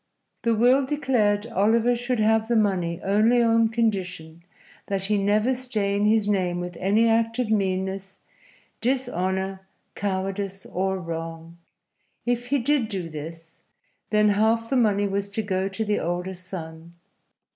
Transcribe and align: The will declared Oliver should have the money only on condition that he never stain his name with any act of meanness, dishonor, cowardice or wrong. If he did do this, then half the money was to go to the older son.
The 0.41 0.55
will 0.55 0.83
declared 0.83 1.45
Oliver 1.45 1.95
should 1.95 2.19
have 2.19 2.47
the 2.47 2.55
money 2.55 2.99
only 3.03 3.39
on 3.43 3.69
condition 3.69 4.41
that 4.87 5.03
he 5.05 5.17
never 5.19 5.53
stain 5.53 6.05
his 6.05 6.27
name 6.27 6.59
with 6.59 6.75
any 6.77 7.07
act 7.07 7.37
of 7.37 7.51
meanness, 7.51 8.17
dishonor, 8.81 9.61
cowardice 9.93 10.65
or 10.65 10.97
wrong. 10.97 11.59
If 12.25 12.47
he 12.47 12.57
did 12.57 12.87
do 12.87 13.09
this, 13.09 13.59
then 14.09 14.29
half 14.29 14.71
the 14.71 14.75
money 14.75 15.07
was 15.07 15.29
to 15.29 15.43
go 15.43 15.67
to 15.69 15.85
the 15.85 15.99
older 15.99 16.33
son. 16.33 16.95